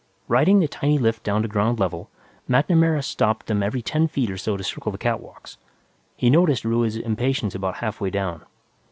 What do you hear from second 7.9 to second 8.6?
down.